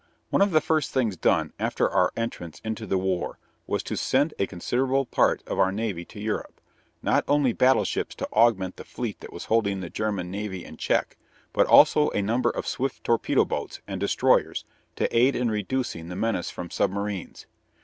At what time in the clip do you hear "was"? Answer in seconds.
3.67-3.83, 9.31-9.45